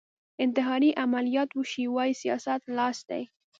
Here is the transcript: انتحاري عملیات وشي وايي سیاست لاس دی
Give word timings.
انتحاري 0.43 0.91
عملیات 1.03 1.49
وشي 1.53 1.85
وايي 1.95 2.13
سیاست 2.21 2.61
لاس 2.77 2.97
دی 3.09 3.23